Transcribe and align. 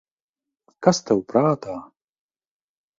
Kas 0.87 1.03
tev 1.11 1.23
prātā? 1.35 1.79